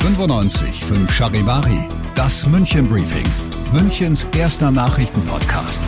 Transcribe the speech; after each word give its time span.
95 0.00 0.84
5 0.84 1.12
Charivari, 1.12 1.88
das 2.14 2.46
München 2.46 2.88
Briefing, 2.88 3.24
Münchens 3.72 4.26
erster 4.36 4.70
Nachrichtenpodcast. 4.70 5.82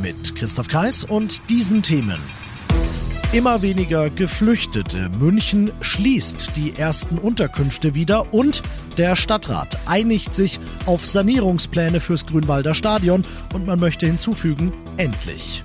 Mit 0.00 0.36
Christoph 0.36 0.68
Kreis 0.68 1.02
und 1.02 1.48
diesen 1.50 1.82
Themen. 1.82 2.18
Immer 3.32 3.62
weniger 3.62 4.10
Geflüchtete. 4.10 5.08
München 5.18 5.72
schließt 5.80 6.52
die 6.54 6.76
ersten 6.76 7.18
Unterkünfte 7.18 7.94
wieder 7.94 8.34
und 8.34 8.62
der 8.96 9.16
Stadtrat 9.16 9.78
einigt 9.86 10.34
sich 10.34 10.60
auf 10.86 11.06
Sanierungspläne 11.06 12.00
fürs 12.00 12.26
Grünwalder 12.26 12.74
Stadion 12.74 13.24
und 13.54 13.66
man 13.66 13.80
möchte 13.80 14.06
hinzufügen, 14.06 14.72
endlich. 14.98 15.62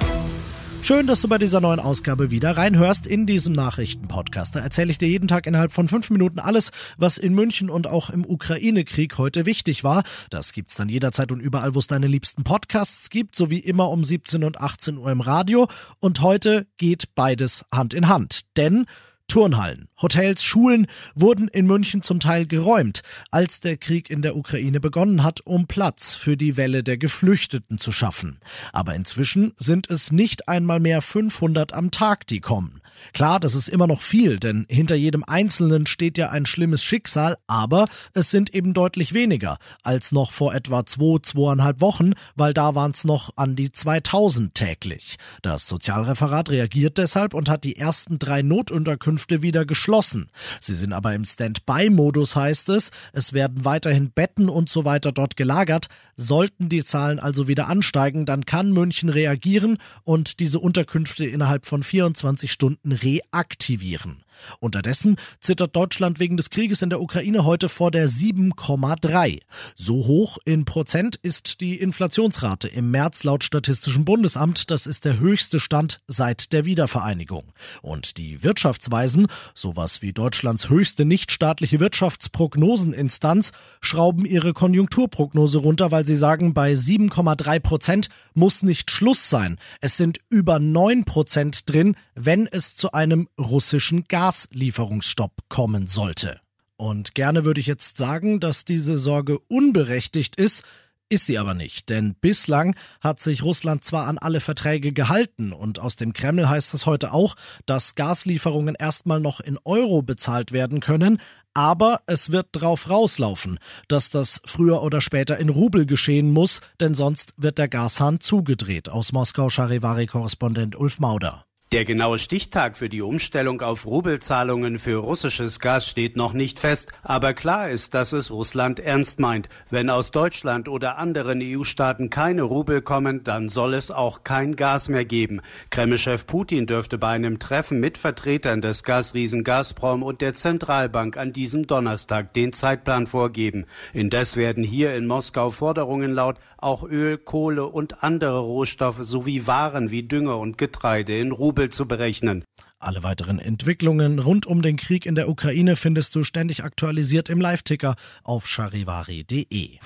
Schön, 0.82 1.06
dass 1.06 1.22
du 1.22 1.28
bei 1.28 1.38
dieser 1.38 1.60
neuen 1.60 1.82
Ausgabe 1.82 2.32
wieder 2.32 2.56
reinhörst 2.56 3.08
in 3.08 3.26
diesem 3.26 3.54
Nachrichtenpodcast. 3.54 4.56
Da 4.56 4.62
erzähle 4.62 4.92
ich 4.92 4.98
dir 4.98 5.10
jeden 5.10 5.28
Tag 5.28 5.46
innerhalb 5.46 5.74
von 5.74 5.90
fünf 5.90 6.10
Minuten 6.10 6.40
alles, 6.40 6.72
was 6.98 7.18
in 7.18 7.34
München 7.34 7.70
und 7.70 7.88
auch 7.88 8.10
im 8.10 8.26
Ukraine-Krieg 8.26 9.18
heute 9.18 9.46
wichtig 9.46 9.84
war. 9.84 10.04
Das 10.30 10.54
gibt's 10.54 10.76
dann 10.76 10.88
jederzeit 10.88 11.32
und 11.32 11.42
überall, 11.42 11.76
wo 11.76 11.80
es 11.80 11.88
deine 11.88 12.08
liebsten 12.08 12.44
Podcasts 12.44 13.10
gibt, 13.10 13.36
sowie 13.36 13.60
immer 13.60 13.90
um 13.90 14.04
17 14.04 14.46
und 14.46 14.62
18 14.62 14.98
Uhr 14.98 15.12
im 15.12 15.20
Radio. 15.20 15.68
Und 16.00 16.22
heute 16.22 16.68
geht 16.78 17.14
beides 17.16 17.66
Hand 17.74 17.94
in 17.94 18.08
Hand. 18.08 18.42
Denn 18.56 18.86
Turnhallen, 19.28 19.90
Hotels, 20.02 20.42
Schulen 20.42 20.88
wurden 21.14 21.50
in 21.50 21.66
München 21.66 22.02
zum 22.02 22.22
Teil 22.22 22.46
geräumt, 22.46 23.02
als 23.30 23.60
der 23.60 23.76
Krieg 23.76 24.10
in 24.10 24.22
der 24.22 24.38
Ukraine 24.38 24.80
begonnen 24.80 25.22
hat, 25.22 25.42
um 25.42 25.68
Platz 25.68 26.16
für 26.16 26.38
die 26.38 26.56
Welle 26.56 26.82
der 26.82 26.98
Geflüchteten 26.98 27.78
zu 27.78 27.92
schaffen. 27.92 28.40
Aber 28.72 28.96
inzwischen 28.96 29.54
sind 29.58 29.90
es 29.90 30.14
nicht 30.14 30.48
einmal 30.48 30.80
mehr 30.80 31.02
500 31.02 31.74
am 31.74 31.92
Tag, 31.92 32.26
die 32.28 32.40
kommen. 32.40 32.82
Klar, 33.14 33.40
das 33.40 33.54
ist 33.54 33.68
immer 33.68 33.86
noch 33.86 34.02
viel, 34.02 34.40
denn 34.40 34.66
hinter 34.70 34.96
jedem 34.96 35.24
Einzelnen 35.26 35.86
steht 35.86 36.18
ja 36.18 36.30
ein 36.30 36.46
schlimmes 36.46 36.84
Schicksal, 36.84 37.38
aber 37.46 37.86
es 38.14 38.32
sind 38.32 38.56
eben 38.56 38.74
deutlich 38.74 39.14
weniger 39.14 39.58
als 39.84 40.14
noch 40.14 40.32
vor 40.32 40.56
etwa 40.56 40.86
zwei, 40.86 41.20
zweieinhalb 41.22 41.82
Wochen, 41.82 42.14
weil 42.36 42.54
da 42.54 42.76
waren 42.76 42.92
es 42.92 43.04
noch 43.04 43.32
an 43.36 43.56
die 43.56 43.72
2000 43.72 44.56
täglich. 44.56 45.18
Das 45.42 45.68
Sozialreferat 45.68 46.50
reagiert 46.50 46.98
deshalb 46.98 47.34
und 47.34 47.50
hat 47.50 47.66
die 47.66 47.76
ersten 47.76 48.18
drei 48.20 48.42
Notunterkünfte 48.42 49.17
wieder 49.42 49.66
geschlossen. 49.66 50.30
Sie 50.60 50.74
sind 50.74 50.94
aber 50.94 51.14
im 51.14 51.26
Standby-Modus, 51.26 52.36
heißt 52.36 52.70
es. 52.70 52.92
Es 53.14 53.34
werden 53.34 53.66
weiterhin 53.66 54.12
Betten 54.12 54.50
und 54.50 54.70
so 54.70 54.86
weiter 54.86 55.12
dort 55.12 55.36
gelagert. 55.36 55.88
Sollten 56.16 56.70
die 56.70 56.84
Zahlen 56.84 57.20
also 57.20 57.48
wieder 57.48 57.68
ansteigen, 57.68 58.26
dann 58.26 58.46
kann 58.46 58.72
München 58.72 59.10
reagieren 59.10 59.78
und 60.04 60.40
diese 60.40 60.60
Unterkünfte 60.60 61.26
innerhalb 61.26 61.66
von 61.66 61.84
24 61.84 62.52
Stunden 62.52 62.92
reaktivieren. 62.92 64.24
Unterdessen 64.60 65.18
zittert 65.40 65.76
Deutschland 65.76 66.20
wegen 66.20 66.38
des 66.38 66.50
Krieges 66.50 66.82
in 66.82 66.90
der 66.90 67.02
Ukraine 67.02 67.46
heute 67.46 67.70
vor 67.70 67.92
der 67.92 68.10
7,3. 68.10 69.42
So 69.76 70.06
hoch 70.08 70.38
in 70.46 70.66
Prozent 70.66 71.16
ist 71.16 71.62
die 71.62 71.76
Inflationsrate 71.76 72.68
im 72.68 72.92
März 72.92 73.24
laut 73.24 73.44
Statistischem 73.44 74.06
Bundesamt. 74.06 74.72
Das 74.72 74.88
ist 74.88 75.06
der 75.06 75.20
höchste 75.20 75.60
Stand 75.60 76.02
seit 76.08 76.54
der 76.54 76.66
Wiedervereinigung. 76.66 77.46
Und 77.82 78.18
die 78.18 78.44
Wirtschaftsweisen, 78.44 79.28
sowas 79.54 80.02
wie 80.02 80.14
Deutschlands 80.14 80.70
höchste 80.70 81.06
nichtstaatliche 81.06 81.80
Wirtschaftsprognoseninstanz, 81.80 83.52
schrauben 83.82 84.26
ihre 84.26 84.54
Konjunkturprognose 84.54 85.60
runter, 85.60 85.92
weil 85.92 86.06
sie 86.06 86.16
sagen, 86.16 86.54
bei 86.54 86.74
7,3 86.74 87.60
Prozent 87.60 88.10
muss 88.34 88.64
nicht 88.64 88.92
Schluss 88.92 89.30
sein. 89.30 89.58
Es 89.82 89.98
sind 89.98 90.20
über 90.30 90.60
9 90.60 91.06
Prozent 91.06 91.70
drin, 91.70 91.96
wenn 92.16 92.48
es 92.48 92.76
zu 92.76 92.92
einem 92.92 93.28
russischen 93.40 94.08
Gaslieferungsstopp 94.28 95.32
kommen 95.48 95.88
sollte. 95.88 96.42
Und 96.76 97.16
gerne 97.16 97.46
würde 97.46 97.62
ich 97.62 97.66
jetzt 97.66 97.96
sagen, 97.96 98.42
dass 98.42 98.66
diese 98.66 98.98
Sorge 98.98 99.40
unberechtigt 99.48 100.36
ist, 100.36 100.66
ist 101.08 101.28
sie 101.28 101.38
aber 101.38 101.54
nicht, 101.54 101.90
denn 101.90 102.14
bislang 102.16 102.76
hat 103.00 103.22
sich 103.22 103.42
Russland 103.42 103.86
zwar 103.86 104.06
an 104.08 104.18
alle 104.18 104.42
Verträge 104.42 104.92
gehalten 104.92 105.54
und 105.54 105.80
aus 105.80 105.96
dem 105.96 106.12
Kreml 106.12 106.50
heißt 106.50 106.74
es 106.74 106.86
heute 106.86 107.14
auch, 107.14 107.36
dass 107.66 107.96
Gaslieferungen 107.96 108.76
erstmal 108.76 109.22
noch 109.22 109.40
in 109.40 109.58
Euro 109.64 110.02
bezahlt 110.02 110.52
werden 110.52 110.82
können, 110.82 111.22
aber 111.54 112.02
es 112.06 112.30
wird 112.30 112.48
drauf 112.52 112.90
rauslaufen, 112.90 113.60
dass 113.88 114.10
das 114.10 114.42
früher 114.44 114.84
oder 114.84 115.00
später 115.00 115.38
in 115.38 115.48
Rubel 115.48 115.86
geschehen 115.86 116.32
muss, 116.32 116.60
denn 116.82 116.96
sonst 116.96 117.34
wird 117.38 117.60
der 117.60 117.70
Gashahn 117.70 118.20
zugedreht. 118.20 118.90
Aus 118.90 119.14
Moskau 119.14 119.48
Charivari-Korrespondent 119.48 120.76
Ulf 120.76 121.00
Mauder. 121.00 121.47
Der 121.74 121.84
genaue 121.84 122.18
Stichtag 122.18 122.78
für 122.78 122.88
die 122.88 123.02
Umstellung 123.02 123.60
auf 123.60 123.86
Rubelzahlungen 123.86 124.80
für 124.80 125.00
russisches 125.00 125.60
Gas 125.60 125.86
steht 125.86 126.16
noch 126.16 126.32
nicht 126.32 126.60
fest, 126.60 126.94
aber 127.04 127.34
klar 127.34 127.70
ist, 127.70 127.94
dass 127.94 128.14
es 128.14 128.32
Russland 128.32 128.80
ernst 128.80 129.20
meint. 129.20 129.50
Wenn 129.70 129.90
aus 129.90 130.12
Deutschland 130.12 130.70
oder 130.70 130.98
anderen 130.98 131.42
EU-Staaten 131.44 132.10
keine 132.10 132.44
Rubel 132.44 132.82
kommen, 132.82 133.26
dann 133.26 133.50
soll 133.50 133.74
es 133.74 133.92
auch 133.92 134.24
kein 134.24 134.56
Gas 134.56 134.88
mehr 134.88 135.04
geben. 135.04 135.42
Kremlchef 135.70 136.26
Putin 136.26 136.68
dürfte 136.68 136.98
bei 136.98 137.10
einem 137.10 137.38
Treffen 137.38 137.82
mit 137.82 137.98
Vertretern 137.98 138.62
des 138.62 138.86
Gasriesen 138.86 139.44
Gazprom 139.44 140.04
und 140.04 140.22
der 140.22 140.36
Zentralbank 140.36 141.18
an 141.18 141.34
diesem 141.34 141.68
Donnerstag 141.68 142.34
den 142.34 142.54
Zeitplan 142.54 143.08
vorgeben. 143.08 143.66
Indes 143.92 144.38
werden 144.38 144.64
hier 144.64 144.96
in 144.96 145.06
Moskau 145.06 145.50
Forderungen 145.50 146.14
laut, 146.14 146.38
auch 146.60 146.84
Öl, 146.84 147.18
Kohle 147.18 147.66
und 147.68 148.04
andere 148.04 148.40
Rohstoffe 148.40 149.02
sowie 149.02 149.48
Waren 149.48 149.92
wie 149.92 150.04
Dünger 150.04 150.38
und 150.38 150.58
Getreide 150.58 151.18
in 151.20 151.34
Rubel 151.34 151.57
Rubel 151.58 151.70
zu 151.70 151.88
berechnen. 151.88 152.44
Alle 152.78 153.02
weiteren 153.02 153.40
Entwicklungen 153.40 154.20
rund 154.20 154.46
um 154.46 154.62
den 154.62 154.78
Krieg 154.78 155.08
in 155.08 155.16
der 155.16 155.28
Ukraine 155.28 155.76
findest 155.76 156.14
du 156.14 156.24
ständig 156.24 156.64
aktualisiert 156.64 157.30
im 157.30 157.42
Live-Ticker 157.42 157.96
auf 158.24 158.46
charivari.de. 158.48 159.80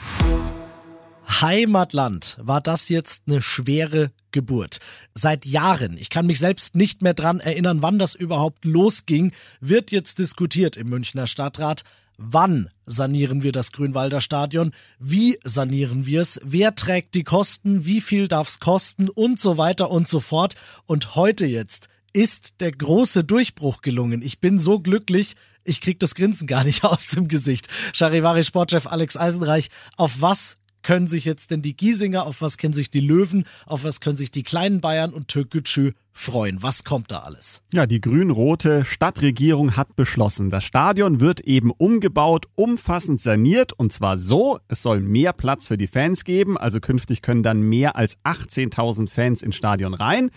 Heimatland, 1.39 2.37
war 2.41 2.59
das 2.59 2.89
jetzt 2.89 3.23
eine 3.27 3.41
schwere 3.41 4.11
Geburt. 4.31 4.79
Seit 5.13 5.45
Jahren, 5.45 5.95
ich 5.97 6.09
kann 6.09 6.25
mich 6.25 6.39
selbst 6.39 6.75
nicht 6.75 7.01
mehr 7.03 7.13
dran 7.13 7.39
erinnern, 7.39 7.81
wann 7.81 7.99
das 7.99 8.15
überhaupt 8.15 8.65
losging, 8.65 9.31
wird 9.61 9.91
jetzt 9.91 10.19
diskutiert 10.19 10.75
im 10.75 10.89
Münchner 10.89 11.25
Stadtrat. 11.25 11.83
Wann 12.17 12.69
sanieren 12.85 13.43
wir 13.43 13.51
das 13.51 13.71
Grünwalder 13.71 14.21
Stadion? 14.21 14.73
Wie 14.99 15.39
sanieren 15.43 16.05
wir 16.05 16.21
es? 16.21 16.39
Wer 16.43 16.75
trägt 16.75 17.15
die 17.15 17.23
Kosten? 17.23 17.85
Wie 17.85 18.01
viel 18.01 18.27
darf 18.27 18.49
es 18.49 18.59
kosten? 18.59 19.09
Und 19.09 19.39
so 19.39 19.57
weiter 19.57 19.89
und 19.89 20.07
so 20.07 20.19
fort. 20.19 20.55
Und 20.85 21.15
heute 21.15 21.45
jetzt 21.45 21.89
ist 22.13 22.59
der 22.59 22.71
große 22.71 23.23
Durchbruch 23.23 23.81
gelungen. 23.81 24.21
Ich 24.21 24.39
bin 24.39 24.59
so 24.59 24.79
glücklich, 24.79 25.35
ich 25.63 25.81
krieg 25.81 25.99
das 25.99 26.15
Grinsen 26.15 26.47
gar 26.47 26.63
nicht 26.63 26.83
aus 26.83 27.07
dem 27.07 27.27
Gesicht. 27.27 27.67
Charivari 27.93 28.43
Sportchef 28.43 28.87
Alex 28.87 29.17
Eisenreich, 29.17 29.69
auf 29.97 30.15
was 30.19 30.57
können 30.83 31.07
sich 31.07 31.25
jetzt 31.25 31.51
denn 31.51 31.61
die 31.61 31.75
Giesinger, 31.75 32.25
auf 32.25 32.41
was 32.41 32.57
können 32.57 32.73
sich 32.73 32.89
die 32.89 32.99
Löwen, 32.99 33.45
auf 33.65 33.83
was 33.83 33.99
können 33.99 34.17
sich 34.17 34.31
die 34.31 34.43
kleinen 34.43 34.81
Bayern 34.81 35.13
und 35.13 35.27
Türkgücü 35.27 35.93
freuen? 36.13 36.61
Was 36.61 36.83
kommt 36.83 37.11
da 37.11 37.19
alles? 37.19 37.61
Ja, 37.73 37.85
die 37.85 38.01
grün-rote 38.01 38.83
Stadtregierung 38.85 39.77
hat 39.77 39.95
beschlossen, 39.95 40.49
das 40.49 40.63
Stadion 40.63 41.19
wird 41.19 41.41
eben 41.41 41.71
umgebaut, 41.71 42.45
umfassend 42.55 43.21
saniert 43.21 43.73
und 43.73 43.93
zwar 43.93 44.17
so, 44.17 44.59
es 44.67 44.81
soll 44.81 45.01
mehr 45.01 45.33
Platz 45.33 45.67
für 45.67 45.77
die 45.77 45.87
Fans 45.87 46.23
geben, 46.23 46.57
also 46.57 46.79
künftig 46.79 47.21
können 47.21 47.43
dann 47.43 47.61
mehr 47.61 47.95
als 47.95 48.17
18.000 48.23 49.09
Fans 49.09 49.41
ins 49.41 49.55
Stadion 49.55 49.93
rein. 49.93 50.31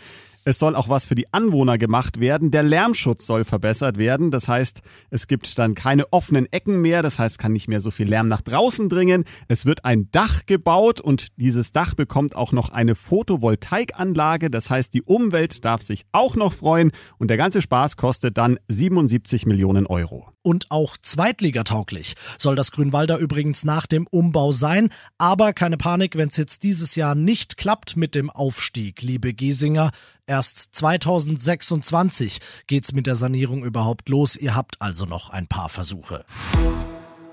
Es 0.47 0.59
soll 0.59 0.77
auch 0.77 0.91
was 0.91 1.07
für 1.07 1.15
die 1.15 1.33
Anwohner 1.33 1.79
gemacht 1.79 2.21
werden. 2.21 2.51
Der 2.51 2.63
Lärmschutz 2.63 3.27
soll 3.27 3.45
verbessert 3.45 3.97
werden. 3.97 4.31
Das 4.31 4.47
heißt, 4.47 4.83
es 5.09 5.27
gibt 5.27 5.59
dann 5.59 5.75
keine 5.75 6.13
offenen 6.13 6.53
Ecken 6.53 6.83
mehr. 6.83 7.01
Das 7.01 7.19
heißt, 7.19 7.39
kann 7.39 7.53
nicht 7.53 7.67
mehr 7.67 7.81
so 7.81 7.91
viel 7.91 8.09
Lärm 8.09 8.29
nach 8.29 8.43
draußen 8.43 8.91
dringen. 8.91 9.25
Es 9.49 9.65
wird 9.65 9.87
ein 9.87 10.11
Dach 10.11 10.45
gebaut 10.45 11.01
und 11.01 11.29
dieses 11.37 11.73
Dach 11.73 11.95
bekommt 11.95 12.37
auch 12.37 12.53
noch 12.53 12.69
eine 12.69 12.95
Photovoltaikanlage. 12.95 14.51
Das 14.51 14.69
heißt, 14.69 14.93
die 14.93 15.03
Umwelt 15.03 15.65
darf 15.65 15.81
sich 15.81 16.05
auch 16.13 16.37
noch 16.37 16.53
freuen 16.53 16.93
und 17.17 17.29
der 17.29 17.39
ganze 17.39 17.63
Spaß 17.63 17.97
kostet 17.97 18.37
dann 18.37 18.59
77 18.69 19.47
Millionen 19.47 19.87
Euro. 19.87 20.29
Und 20.43 20.71
auch 20.71 20.99
zweitligatauglich 21.01 22.17
soll 22.37 22.55
das 22.55 22.71
Grünwalder 22.71 23.17
übrigens 23.17 23.65
nach 23.65 23.87
dem 23.87 24.07
Umbau 24.11 24.53
sein. 24.53 24.91
Aber 25.17 25.55
keine 25.55 25.79
Panik, 25.79 26.17
wenn 26.17 26.29
es 26.29 26.37
jetzt 26.37 26.65
dieses 26.65 26.97
Jahr 26.97 27.15
nicht 27.15 27.57
klappt 27.57 27.97
mit 27.97 28.15
dem 28.15 28.29
Aufstieg, 28.29 29.01
liebe 29.01 29.33
Giesinger. 29.33 29.91
Erst 30.27 30.75
2026 30.75 32.39
geht's 32.67 32.93
mit 32.93 33.07
der 33.07 33.15
Sanierung 33.15 33.63
überhaupt 33.63 34.09
los. 34.09 34.37
Ihr 34.37 34.55
habt 34.55 34.81
also 34.81 35.05
noch 35.05 35.29
ein 35.29 35.49
paar 35.49 35.69
Versuche. 35.69 36.25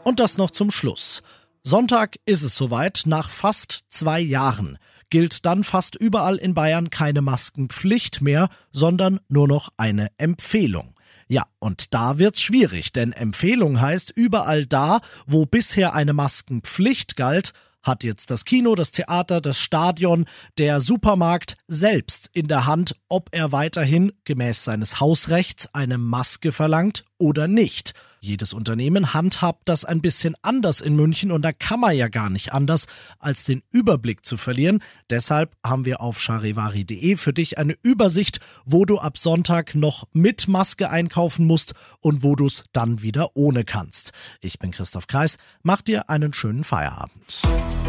Und 0.03 0.19
das 0.19 0.38
noch 0.38 0.51
zum 0.51 0.71
Schluss. 0.71 1.21
Sonntag 1.63 2.17
ist 2.25 2.41
es 2.41 2.55
soweit, 2.55 3.03
nach 3.05 3.29
fast 3.29 3.85
zwei 3.88 4.19
Jahren 4.19 4.77
gilt 5.09 5.45
dann 5.45 5.63
fast 5.63 5.95
überall 5.95 6.35
in 6.35 6.53
Bayern 6.53 6.89
keine 6.89 7.21
Maskenpflicht 7.21 8.21
mehr, 8.21 8.49
sondern 8.71 9.21
nur 9.29 9.47
noch 9.47 9.69
eine 9.77 10.09
Empfehlung. 10.17 10.93
Ja, 11.29 11.45
und 11.59 11.93
da 11.93 12.17
wird's 12.17 12.41
schwierig, 12.41 12.91
denn 12.91 13.13
Empfehlung 13.13 13.79
heißt 13.79 14.11
überall 14.13 14.65
da, 14.65 14.99
wo 15.25 15.45
bisher 15.45 15.93
eine 15.93 16.11
Maskenpflicht 16.11 17.15
galt, 17.15 17.53
hat 17.83 18.03
jetzt 18.03 18.31
das 18.31 18.45
Kino, 18.45 18.75
das 18.75 18.91
Theater, 18.91 19.41
das 19.41 19.59
Stadion, 19.59 20.25
der 20.57 20.79
Supermarkt 20.81 21.55
selbst 21.67 22.29
in 22.33 22.47
der 22.47 22.65
Hand, 22.65 22.95
ob 23.09 23.29
er 23.31 23.51
weiterhin 23.51 24.11
gemäß 24.23 24.63
seines 24.63 24.99
Hausrechts 24.99 25.73
eine 25.73 25.97
Maske 25.97 26.51
verlangt 26.51 27.03
oder 27.21 27.47
nicht. 27.47 27.94
Jedes 28.19 28.53
Unternehmen 28.53 29.15
handhabt 29.15 29.62
das 29.65 29.83
ein 29.83 30.01
bisschen 30.01 30.35
anders 30.44 30.79
in 30.79 30.95
München 30.95 31.31
und 31.31 31.41
da 31.41 31.53
kann 31.53 31.79
man 31.79 31.95
ja 31.95 32.07
gar 32.07 32.29
nicht 32.29 32.53
anders, 32.53 32.85
als 33.18 33.45
den 33.45 33.63
Überblick 33.71 34.25
zu 34.25 34.38
verlieren. 34.38 34.83
Deshalb 35.09 35.56
haben 35.65 35.85
wir 35.85 36.01
auf 36.01 36.19
charivari.de 36.19 37.15
für 37.15 37.33
dich 37.33 37.57
eine 37.57 37.75
Übersicht, 37.81 38.39
wo 38.63 38.85
du 38.85 39.00
ab 39.00 39.18
Sonntag 39.18 39.73
noch 39.73 40.07
mit 40.13 40.47
Maske 40.47 40.91
einkaufen 40.91 41.47
musst 41.47 41.73
und 42.00 42.21
wo 42.21 42.35
du 42.35 42.45
es 42.45 42.65
dann 42.73 43.01
wieder 43.01 43.29
ohne 43.35 43.63
kannst. 43.63 44.12
Ich 44.39 44.59
bin 44.59 44.69
Christoph 44.69 45.07
Kreis, 45.07 45.38
mach 45.63 45.81
dir 45.81 46.09
einen 46.09 46.31
schönen 46.31 46.63
Feierabend. 46.63 47.41